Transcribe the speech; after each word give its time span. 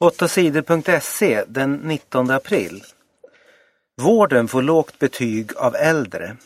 8sidor.se 0.00 1.44
den 1.48 1.72
19 1.72 2.30
april. 2.30 2.84
Vården 3.96 4.48
får 4.48 4.62
lågt 4.62 4.98
betyg 4.98 5.56
av 5.56 5.76
äldre. 5.76 6.36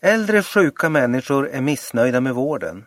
Äldre 0.00 0.42
sjuka 0.42 0.88
människor 0.88 1.48
är 1.48 1.60
missnöjda 1.60 2.20
med 2.20 2.34
vården. 2.34 2.84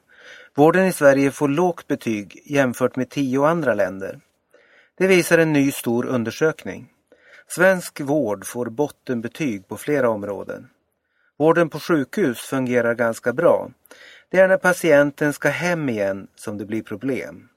Vården 0.56 0.86
i 0.86 0.94
Sverige 0.94 1.32
får 1.32 1.48
lågt 1.48 1.88
betyg 1.88 2.42
jämfört 2.46 2.96
med 2.96 3.10
tio 3.10 3.46
andra 3.46 3.74
länder. 3.74 4.20
Det 4.98 5.08
visar 5.08 5.38
en 5.38 5.54
ny 5.54 5.72
stor 5.72 6.06
undersökning. 6.06 6.90
Svensk 7.48 8.02
vård 8.02 8.46
får 8.46 8.66
bottenbetyg 8.66 9.68
på 9.68 9.78
flera 9.78 10.10
områden. 10.10 10.68
Vården 11.38 11.70
på 11.70 11.80
sjukhus 11.80 12.40
fungerar 12.40 12.96
ganska 12.96 13.34
bra. 13.34 13.70
Det 14.30 14.40
är 14.40 14.48
när 14.48 14.58
patienten 14.58 15.34
ska 15.34 15.50
hem 15.50 15.90
igen 15.90 16.28
som 16.36 16.58
det 16.58 16.66
blir 16.66 16.84
problem. 16.84 17.50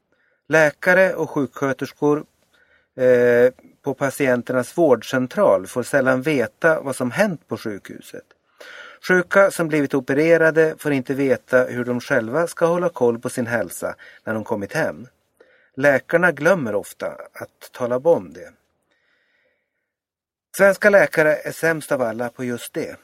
Läkare 0.49 1.15
och 1.15 1.31
sjuksköterskor 1.31 2.25
eh, 2.99 3.53
på 3.83 3.95
patienternas 3.95 4.79
vårdcentral 4.79 5.67
får 5.67 5.83
sällan 5.83 6.23
veta 6.23 6.81
vad 6.81 6.97
som 6.97 7.11
hänt 7.11 7.49
på 7.49 7.57
sjukhuset. 7.57 8.25
Sjuka 9.09 9.51
som 9.51 9.69
blivit 9.69 9.95
opererade 9.95 10.75
får 10.79 10.93
inte 10.93 11.15
veta 11.15 11.65
hur 11.65 11.85
de 11.85 12.01
själva 12.01 12.47
ska 12.47 12.67
hålla 12.67 12.89
koll 12.89 13.19
på 13.19 13.29
sin 13.29 13.47
hälsa 13.47 13.95
när 14.25 14.35
de 14.35 14.45
kommit 14.45 14.73
hem. 14.73 15.07
Läkarna 15.77 16.33
glömmer 16.33 16.75
ofta 16.75 17.07
att 17.33 17.73
tala 17.73 17.97
om 17.97 18.33
det. 18.33 18.53
Svenska 20.57 20.91
läkare 20.91 21.35
är 21.35 21.53
sämst 21.53 21.93
av 21.93 22.03
alla 22.03 22.29
på 22.29 22.45
just 22.45 22.75
det. 22.75 22.97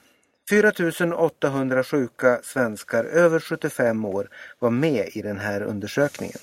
4 0.50 0.72
800 1.16 1.84
sjuka 1.84 2.40
svenskar 2.42 3.04
över 3.04 3.40
75 3.40 4.04
år 4.04 4.28
var 4.58 4.70
med 4.70 5.08
i 5.12 5.22
den 5.22 5.38
här 5.38 5.62
undersökningen. 5.62 6.38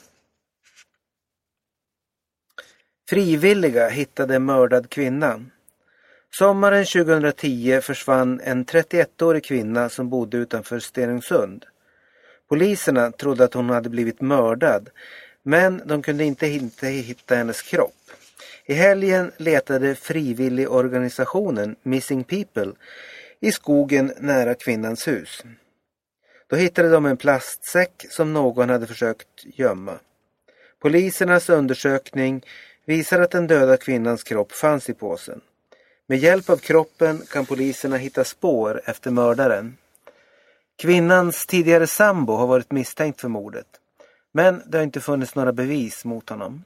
Frivilliga 3.11 3.89
hittade 3.89 4.39
mördad 4.39 4.89
kvinna. 4.89 5.45
Sommaren 6.33 6.85
2010 6.85 7.81
försvann 7.81 8.41
en 8.43 8.65
31-årig 8.65 9.43
kvinna 9.43 9.89
som 9.89 10.09
bodde 10.09 10.37
utanför 10.37 10.79
Stenungsund. 10.79 11.65
Poliserna 12.49 13.11
trodde 13.11 13.43
att 13.43 13.53
hon 13.53 13.69
hade 13.69 13.89
blivit 13.89 14.21
mördad 14.21 14.89
men 15.43 15.81
de 15.85 16.01
kunde 16.01 16.23
inte 16.23 16.47
hitta 16.87 17.35
hennes 17.35 17.61
kropp. 17.61 18.11
I 18.65 18.73
helgen 18.73 19.31
letade 19.37 19.95
frivilligorganisationen 19.95 21.75
Missing 21.83 22.23
People 22.23 22.71
i 23.39 23.51
skogen 23.51 24.13
nära 24.19 24.55
kvinnans 24.55 25.07
hus. 25.07 25.43
Då 26.47 26.55
hittade 26.55 26.89
de 26.89 27.05
en 27.05 27.17
plastsäck 27.17 28.05
som 28.09 28.33
någon 28.33 28.69
hade 28.69 28.87
försökt 28.87 29.27
gömma. 29.43 29.99
Polisernas 30.79 31.49
undersökning 31.49 32.43
visar 32.85 33.19
att 33.19 33.31
den 33.31 33.47
döda 33.47 33.77
kvinnans 33.77 34.23
kropp 34.23 34.51
fanns 34.51 34.89
i 34.89 34.93
påsen. 34.93 35.41
Med 36.07 36.17
hjälp 36.17 36.49
av 36.49 36.57
kroppen 36.57 37.21
kan 37.31 37.45
poliserna 37.45 37.97
hitta 37.97 38.23
spår 38.23 38.81
efter 38.85 39.11
mördaren. 39.11 39.77
Kvinnans 40.77 41.45
tidigare 41.45 41.87
sambo 41.87 42.33
har 42.33 42.47
varit 42.47 42.71
misstänkt 42.71 43.21
för 43.21 43.27
mordet. 43.27 43.67
Men 44.31 44.61
det 44.65 44.77
har 44.77 44.83
inte 44.83 45.01
funnits 45.01 45.35
några 45.35 45.53
bevis 45.53 46.05
mot 46.05 46.29
honom. 46.29 46.63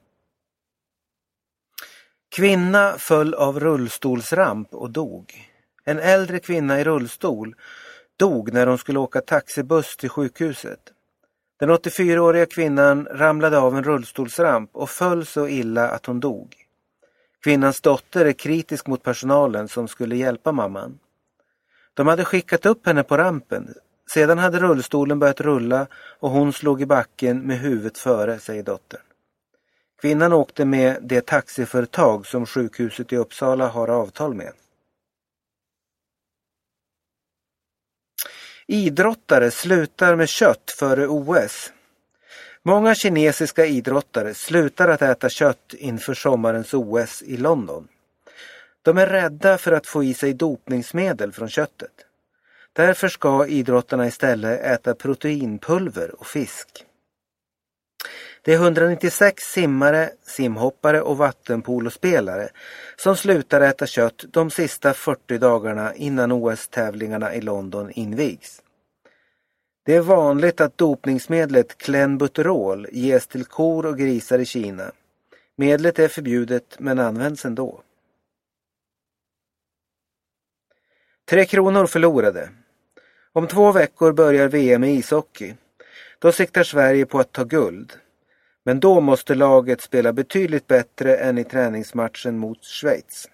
Kvinna 2.29 2.97
föll 2.97 3.33
av 3.33 3.59
rullstolsramp 3.59 4.73
och 4.73 4.91
dog. 4.91 5.51
En 5.83 5.99
äldre 5.99 6.39
kvinna 6.39 6.79
i 6.79 6.83
rullstol 6.83 7.55
dog 8.17 8.53
när 8.53 8.67
hon 8.67 8.77
skulle 8.77 8.99
åka 8.99 9.21
taxibuss 9.21 9.97
till 9.97 10.09
sjukhuset. 10.09 10.79
Den 11.59 11.69
84-åriga 11.69 12.45
kvinnan 12.45 13.07
ramlade 13.11 13.57
av 13.57 13.77
en 13.77 13.83
rullstolsramp 13.83 14.69
och 14.73 14.89
föll 14.89 15.25
så 15.25 15.47
illa 15.47 15.89
att 15.89 16.05
hon 16.05 16.19
dog. 16.19 16.55
Kvinnans 17.43 17.81
dotter 17.81 18.25
är 18.25 18.33
kritisk 18.33 18.87
mot 18.87 19.03
personalen 19.03 19.67
som 19.67 19.87
skulle 19.87 20.15
hjälpa 20.15 20.51
mamman. 20.51 20.99
De 21.93 22.07
hade 22.07 22.25
skickat 22.25 22.65
upp 22.65 22.85
henne 22.85 23.03
på 23.03 23.17
rampen. 23.17 23.73
Sedan 24.13 24.37
hade 24.37 24.59
rullstolen 24.59 25.19
börjat 25.19 25.41
rulla 25.41 25.87
och 26.19 26.29
hon 26.29 26.53
slog 26.53 26.81
i 26.81 26.85
backen 26.85 27.39
med 27.39 27.59
huvudet 27.59 27.97
före, 27.97 28.39
säger 28.39 28.63
dottern. 28.63 29.01
Kvinnan 30.01 30.33
åkte 30.33 30.65
med 30.65 30.97
det 31.01 31.25
taxiföretag 31.25 32.25
som 32.25 32.45
sjukhuset 32.45 33.13
i 33.13 33.17
Uppsala 33.17 33.67
har 33.67 33.87
avtal 33.87 34.33
med. 34.33 34.53
Idrottare 38.67 39.51
slutar 39.51 40.15
med 40.15 40.29
kött 40.29 40.71
före 40.77 41.07
OS. 41.07 41.73
Många 42.63 42.95
kinesiska 42.95 43.65
idrottare 43.65 44.33
slutar 44.33 44.89
att 44.89 45.01
äta 45.01 45.29
kött 45.29 45.73
inför 45.77 46.13
sommarens 46.13 46.73
OS 46.73 47.21
i 47.21 47.37
London. 47.37 47.87
De 48.81 48.97
är 48.97 49.07
rädda 49.07 49.57
för 49.57 49.71
att 49.71 49.87
få 49.87 50.03
i 50.03 50.13
sig 50.13 50.33
dopningsmedel 50.33 51.31
från 51.31 51.49
köttet. 51.49 51.91
Därför 52.73 53.07
ska 53.07 53.47
idrottarna 53.47 54.07
istället 54.07 54.61
äta 54.61 54.95
proteinpulver 54.95 56.19
och 56.19 56.27
fisk. 56.27 56.67
Det 58.45 58.53
är 58.53 58.57
196 58.57 59.43
simmare, 59.43 60.09
simhoppare 60.23 61.01
och 61.01 61.17
vattenpolospelare 61.17 62.49
som 62.95 63.17
slutar 63.17 63.61
äta 63.61 63.87
kött 63.87 64.25
de 64.27 64.51
sista 64.51 64.93
40 64.93 65.37
dagarna 65.37 65.95
innan 65.95 66.31
OS-tävlingarna 66.31 67.35
i 67.35 67.41
London 67.41 67.91
invigs. 67.91 68.61
Det 69.85 69.95
är 69.95 70.01
vanligt 70.01 70.61
att 70.61 70.77
dopningsmedlet 70.77 71.77
klenbuterol 71.77 72.87
ges 72.91 73.27
till 73.27 73.45
kor 73.45 73.85
och 73.85 73.97
grisar 73.97 74.39
i 74.39 74.45
Kina. 74.45 74.91
Medlet 75.55 75.99
är 75.99 76.07
förbjudet 76.07 76.75
men 76.79 76.99
används 76.99 77.45
ändå. 77.45 77.81
Tre 81.29 81.45
kronor 81.45 81.85
förlorade. 81.87 82.49
Om 83.33 83.47
två 83.47 83.71
veckor 83.71 84.13
börjar 84.13 84.47
VM 84.47 84.83
i 84.83 84.91
ishockey. 84.91 85.55
Då 86.19 86.31
siktar 86.31 86.63
Sverige 86.63 87.05
på 87.05 87.19
att 87.19 87.31
ta 87.31 87.43
guld. 87.43 87.99
Men 88.65 88.79
då 88.79 89.01
måste 89.01 89.35
laget 89.35 89.81
spela 89.81 90.13
betydligt 90.13 90.67
bättre 90.67 91.17
än 91.17 91.37
i 91.37 91.43
träningsmatchen 91.43 92.37
mot 92.37 92.63
Schweiz. 92.63 93.29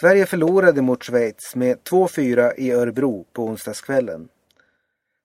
Sverige 0.00 0.26
förlorade 0.26 0.82
mot 0.82 1.04
Schweiz 1.04 1.56
med 1.56 1.78
2-4 1.78 2.52
i 2.56 2.72
Örebro 2.72 3.26
på 3.32 3.44
onsdagskvällen. 3.44 4.28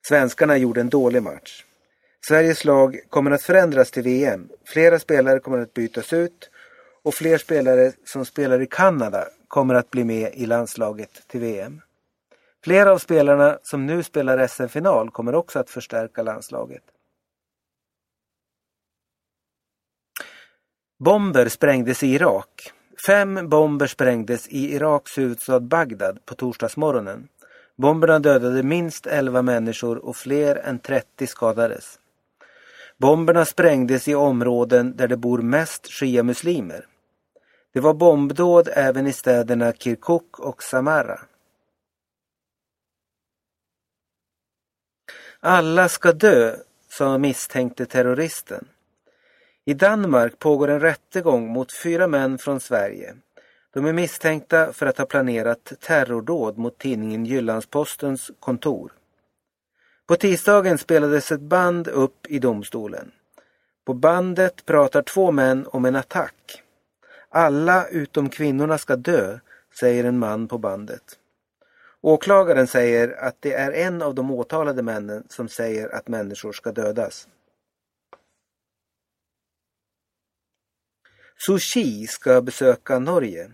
Svenskarna 0.07 0.57
gjorde 0.57 0.81
en 0.81 0.89
dålig 0.89 1.23
match. 1.23 1.65
Sveriges 2.27 2.65
lag 2.65 2.99
kommer 3.09 3.31
att 3.31 3.41
förändras 3.41 3.91
till 3.91 4.03
VM. 4.03 4.49
Flera 4.65 4.99
spelare 4.99 5.39
kommer 5.39 5.59
att 5.59 5.73
bytas 5.73 6.13
ut 6.13 6.49
och 7.03 7.13
fler 7.13 7.37
spelare 7.37 7.91
som 8.05 8.25
spelar 8.25 8.61
i 8.61 8.67
Kanada 8.67 9.27
kommer 9.47 9.75
att 9.75 9.89
bli 9.89 10.03
med 10.03 10.33
i 10.33 10.45
landslaget 10.45 11.27
till 11.27 11.39
VM. 11.39 11.81
Flera 12.63 12.91
av 12.91 12.97
spelarna 12.97 13.57
som 13.63 13.85
nu 13.85 14.03
spelar 14.03 14.47
SM-final 14.47 15.11
kommer 15.11 15.35
också 15.35 15.59
att 15.59 15.69
förstärka 15.69 16.23
landslaget. 16.23 16.83
Bomber 21.03 21.49
sprängdes 21.49 22.03
i 22.03 22.07
Irak. 22.07 22.71
Fem 23.05 23.49
bomber 23.49 23.87
sprängdes 23.87 24.47
i 24.47 24.75
Iraks 24.75 25.17
huvudstad 25.17 25.59
Bagdad 25.59 26.25
på 26.25 26.35
torsdagsmorgonen. 26.35 27.27
Bomberna 27.75 28.19
dödade 28.19 28.63
minst 28.63 29.07
11 29.07 29.41
människor 29.41 29.97
och 29.97 30.15
fler 30.15 30.55
än 30.55 30.79
30 30.79 31.27
skadades. 31.27 31.99
Bomberna 32.97 33.45
sprängdes 33.45 34.07
i 34.07 34.15
områden 34.15 34.95
där 34.95 35.07
det 35.07 35.17
bor 35.17 35.41
mest 35.41 35.87
shia-muslimer. 35.87 36.85
Det 37.73 37.79
var 37.79 37.93
bombdåd 37.93 38.69
även 38.73 39.07
i 39.07 39.13
städerna 39.13 39.73
Kirkuk 39.73 40.39
och 40.39 40.63
Samarra. 40.63 41.19
Alla 45.39 45.89
ska 45.89 46.11
dö, 46.11 46.55
sa 46.89 47.17
misstänkte 47.17 47.85
terroristen. 47.85 48.67
I 49.65 49.73
Danmark 49.73 50.39
pågår 50.39 50.67
en 50.67 50.79
rättegång 50.79 51.47
mot 51.47 51.73
fyra 51.73 52.07
män 52.07 52.37
från 52.37 52.59
Sverige. 52.59 53.15
De 53.73 53.85
är 53.85 53.93
misstänkta 53.93 54.73
för 54.73 54.85
att 54.85 54.97
ha 54.97 55.05
planerat 55.05 55.73
terrordåd 55.79 56.57
mot 56.57 56.77
tidningen 56.77 57.25
Jyllandspostens 57.25 58.31
kontor. 58.39 58.91
På 60.07 60.15
tisdagen 60.15 60.77
spelades 60.77 61.31
ett 61.31 61.41
band 61.41 61.87
upp 61.87 62.27
i 62.27 62.39
domstolen. 62.39 63.11
På 63.85 63.93
bandet 63.93 64.65
pratar 64.65 65.01
två 65.01 65.31
män 65.31 65.67
om 65.67 65.85
en 65.85 65.95
attack. 65.95 66.63
Alla 67.29 67.87
utom 67.87 68.29
kvinnorna 68.29 68.77
ska 68.77 68.95
dö, 68.95 69.39
säger 69.79 70.03
en 70.03 70.19
man 70.19 70.47
på 70.47 70.57
bandet. 70.57 71.17
Åklagaren 72.01 72.67
säger 72.67 73.23
att 73.23 73.35
det 73.39 73.53
är 73.53 73.71
en 73.71 74.01
av 74.01 74.15
de 74.15 74.31
åtalade 74.31 74.81
männen 74.81 75.23
som 75.29 75.47
säger 75.47 75.95
att 75.95 76.07
människor 76.07 76.51
ska 76.51 76.71
dödas. 76.71 77.27
Suu 81.45 81.59
Kyi 81.59 82.07
ska 82.07 82.41
besöka 82.41 82.99
Norge. 82.99 83.51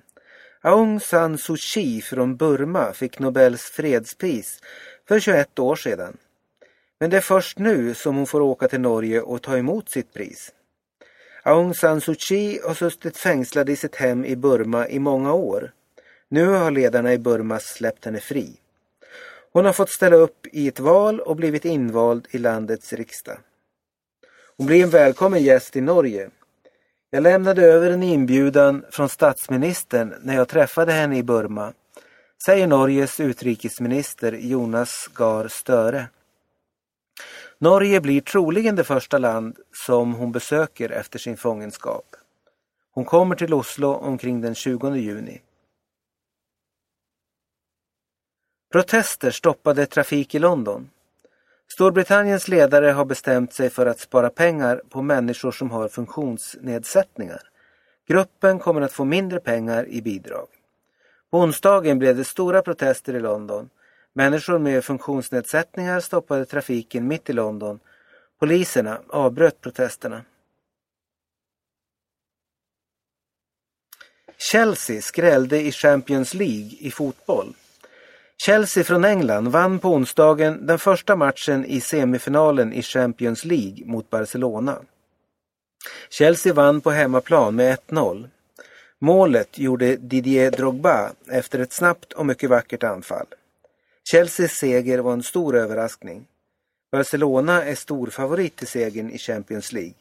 Aung 0.61 0.99
San 0.99 1.37
Suu 1.37 1.57
Kyi 1.57 2.01
från 2.01 2.37
Burma 2.37 2.93
fick 2.93 3.19
Nobels 3.19 3.61
fredspris 3.61 4.59
för 5.07 5.19
21 5.19 5.59
år 5.59 5.75
sedan. 5.75 6.17
Men 6.99 7.09
det 7.09 7.17
är 7.17 7.21
först 7.21 7.59
nu 7.59 7.93
som 7.93 8.15
hon 8.15 8.27
får 8.27 8.41
åka 8.41 8.67
till 8.67 8.79
Norge 8.79 9.21
och 9.21 9.41
ta 9.41 9.57
emot 9.57 9.89
sitt 9.89 10.13
pris. 10.13 10.51
Aung 11.43 11.73
San 11.73 12.01
Suu 12.01 12.15
Kyi 12.15 12.59
har 12.63 12.73
suttit 12.73 13.17
fängslad 13.17 13.69
i 13.69 13.75
sitt 13.75 13.95
hem 13.95 14.25
i 14.25 14.35
Burma 14.35 14.87
i 14.87 14.99
många 14.99 15.33
år. 15.33 15.71
Nu 16.29 16.45
har 16.45 16.71
ledarna 16.71 17.13
i 17.13 17.17
Burma 17.17 17.59
släppt 17.59 18.05
henne 18.05 18.19
fri. 18.19 18.59
Hon 19.53 19.65
har 19.65 19.73
fått 19.73 19.89
ställa 19.89 20.15
upp 20.15 20.47
i 20.51 20.67
ett 20.67 20.79
val 20.79 21.19
och 21.19 21.35
blivit 21.35 21.65
invald 21.65 22.27
i 22.31 22.37
landets 22.37 22.93
riksdag. 22.93 23.37
Hon 24.57 24.67
blir 24.67 24.83
en 24.83 24.89
välkommen 24.89 25.43
gäst 25.43 25.75
i 25.75 25.81
Norge. 25.81 26.29
Jag 27.09 27.23
lämnade 27.23 27.61
över 27.61 27.91
en 27.91 28.03
inbjudan 28.03 28.85
från 28.91 29.09
statsministern 29.09 30.13
när 30.21 30.35
jag 30.35 30.47
träffade 30.47 30.91
henne 30.91 31.17
i 31.17 31.23
Burma, 31.23 31.73
säger 32.45 32.67
Norges 32.67 33.19
utrikesminister 33.19 34.31
Jonas 34.31 35.09
Gahr 35.13 35.47
Støre. 35.47 36.07
Norge 37.57 38.01
blir 38.01 38.21
troligen 38.21 38.75
det 38.75 38.83
första 38.83 39.17
land 39.17 39.57
som 39.73 40.13
hon 40.13 40.31
besöker 40.31 40.89
efter 40.89 41.19
sin 41.19 41.37
fångenskap. 41.37 42.15
Hon 42.91 43.05
kommer 43.05 43.35
till 43.35 43.53
Oslo 43.53 43.93
omkring 43.93 44.41
den 44.41 44.55
20 44.55 44.95
juni. 44.95 45.41
Protester 48.71 49.31
stoppade 49.31 49.85
trafik 49.85 50.35
i 50.35 50.39
London. 50.39 50.89
Storbritanniens 51.67 52.47
ledare 52.47 52.85
har 52.85 53.05
bestämt 53.05 53.53
sig 53.53 53.69
för 53.69 53.85
att 53.85 53.99
spara 53.99 54.29
pengar 54.29 54.81
på 54.89 55.01
människor 55.01 55.51
som 55.51 55.71
har 55.71 55.87
funktionsnedsättningar. 55.87 57.41
Gruppen 58.07 58.59
kommer 58.59 58.81
att 58.81 58.91
få 58.91 59.05
mindre 59.05 59.39
pengar 59.39 59.87
i 59.87 60.01
bidrag. 60.01 60.47
På 61.29 61.39
onsdagen 61.39 61.99
blev 61.99 62.17
det 62.17 62.23
stora 62.23 62.61
protester 62.61 63.15
i 63.15 63.19
London. 63.19 63.69
Människor 64.13 64.59
med 64.59 64.85
funktionsnedsättningar 64.85 65.99
stoppade 65.99 66.45
trafiken 66.45 67.07
mitt 67.07 67.29
i 67.29 67.33
London. 67.33 67.79
Poliserna 68.39 69.01
avbröt 69.09 69.61
protesterna. 69.61 70.21
Chelsea 74.37 75.01
skrällde 75.01 75.61
i 75.61 75.71
Champions 75.71 76.33
League 76.33 76.71
i 76.79 76.91
fotboll. 76.91 77.53
Chelsea 78.37 78.83
från 78.83 79.05
England 79.05 79.47
vann 79.47 79.79
på 79.79 79.89
onsdagen 79.89 80.65
den 80.65 80.79
första 80.79 81.15
matchen 81.15 81.65
i 81.65 81.81
semifinalen 81.81 82.73
i 82.73 82.81
Champions 82.81 83.45
League 83.45 83.85
mot 83.85 84.09
Barcelona. 84.09 84.79
Chelsea 86.09 86.53
vann 86.53 86.81
på 86.81 86.91
hemmaplan 86.91 87.55
med 87.55 87.77
1-0. 87.87 88.29
Målet 88.99 89.57
gjorde 89.57 89.95
Didier 89.95 90.51
Drogba 90.51 91.11
efter 91.31 91.59
ett 91.59 91.73
snabbt 91.73 92.13
och 92.13 92.25
mycket 92.25 92.49
vackert 92.49 92.83
anfall. 92.83 93.27
Chelseas 94.11 94.51
seger 94.51 94.99
var 94.99 95.13
en 95.13 95.23
stor 95.23 95.55
överraskning. 95.55 96.27
Barcelona 96.91 97.63
är 97.63 97.75
storfavorit 97.75 98.55
till 98.55 98.67
segern 98.67 99.09
i 99.09 99.17
Champions 99.17 99.71
League. 99.71 99.93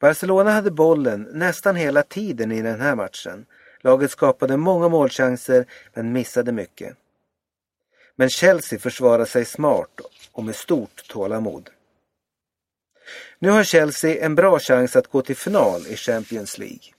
Barcelona 0.00 0.50
hade 0.50 0.70
bollen 0.70 1.28
nästan 1.32 1.76
hela 1.76 2.02
tiden 2.02 2.52
i 2.52 2.62
den 2.62 2.80
här 2.80 2.94
matchen 2.94 3.46
Laget 3.80 4.10
skapade 4.10 4.56
många 4.56 4.88
målchanser 4.88 5.66
men 5.94 6.12
missade 6.12 6.52
mycket. 6.52 6.96
Men 8.16 8.30
Chelsea 8.30 8.78
försvarade 8.78 9.26
sig 9.26 9.44
smart 9.44 10.00
och 10.32 10.44
med 10.44 10.56
stort 10.56 11.08
tålamod. 11.08 11.70
Nu 13.38 13.50
har 13.50 13.64
Chelsea 13.64 14.24
en 14.24 14.34
bra 14.34 14.58
chans 14.58 14.96
att 14.96 15.06
gå 15.06 15.22
till 15.22 15.36
final 15.36 15.86
i 15.86 15.96
Champions 15.96 16.58
League. 16.58 16.92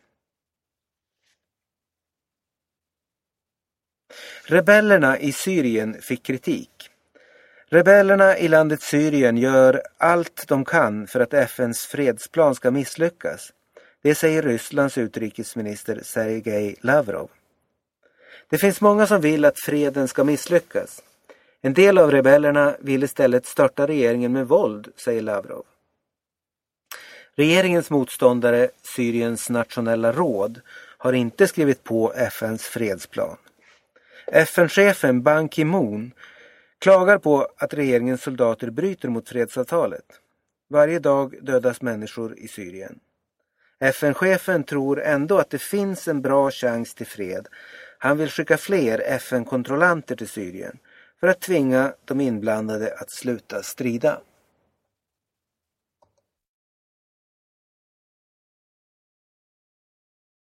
Rebellerna 4.43 5.19
i 5.19 5.31
Syrien 5.31 6.01
fick 6.01 6.23
kritik. 6.23 6.89
Rebellerna 7.67 8.37
i 8.37 8.47
landet 8.47 8.81
Syrien 8.81 9.37
gör 9.37 9.81
allt 9.97 10.47
de 10.47 10.65
kan 10.65 11.07
för 11.07 11.19
att 11.19 11.33
FNs 11.33 11.85
fredsplan 11.85 12.55
ska 12.55 12.71
misslyckas. 12.71 13.53
Det 14.01 14.15
säger 14.15 14.41
Rysslands 14.41 14.97
utrikesminister 14.97 15.99
Sergej 16.03 16.75
Lavrov. 16.81 17.29
Det 18.49 18.57
finns 18.57 18.81
många 18.81 19.07
som 19.07 19.21
vill 19.21 19.45
att 19.45 19.59
freden 19.59 20.07
ska 20.07 20.23
misslyckas. 20.23 21.03
En 21.61 21.73
del 21.73 21.97
av 21.97 22.11
rebellerna 22.11 22.75
vill 22.79 23.03
istället 23.03 23.45
störta 23.45 23.87
regeringen 23.87 24.33
med 24.33 24.47
våld, 24.47 24.87
säger 24.95 25.21
Lavrov. 25.21 25.65
Regeringens 27.35 27.89
motståndare, 27.89 28.69
Syriens 28.81 29.49
nationella 29.49 30.11
råd, 30.11 30.61
har 30.97 31.13
inte 31.13 31.47
skrivit 31.47 31.83
på 31.83 32.13
FNs 32.13 32.63
fredsplan. 32.63 33.37
FN-chefen 34.27 35.23
Ban 35.23 35.49
Ki-Moon 35.49 36.11
klagar 36.79 37.17
på 37.17 37.47
att 37.57 37.73
regeringens 37.73 38.23
soldater 38.23 38.69
bryter 38.69 39.09
mot 39.09 39.29
fredsavtalet. 39.29 40.05
Varje 40.69 40.99
dag 40.99 41.35
dödas 41.41 41.81
människor 41.81 42.37
i 42.37 42.47
Syrien. 42.47 42.99
FN-chefen 43.79 44.63
tror 44.63 45.01
ändå 45.01 45.37
att 45.37 45.49
det 45.49 45.61
finns 45.61 46.07
en 46.07 46.21
bra 46.21 46.51
chans 46.51 46.93
till 46.93 47.07
fred. 47.07 47.47
Han 47.97 48.17
vill 48.17 48.29
skicka 48.29 48.57
fler 48.57 49.01
FN-kontrollanter 49.05 50.15
till 50.15 50.27
Syrien 50.27 50.77
för 51.19 51.27
att 51.27 51.41
tvinga 51.41 51.93
de 52.05 52.21
inblandade 52.21 52.93
att 52.97 53.11
sluta 53.11 53.63
strida. 53.63 54.21